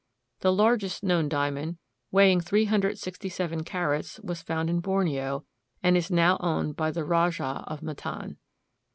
[0.39, 1.77] The largest known diamond,
[2.09, 5.45] weighing three hundred sixty seven carats, was found in Borneo,
[5.83, 8.37] and is now owned by the Rajah of Matan.